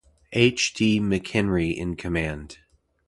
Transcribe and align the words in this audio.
H. 0.33 0.73
D. 0.73 0.99
McHenry 0.99 1.77
in 1.77 1.95
command. 1.95 2.57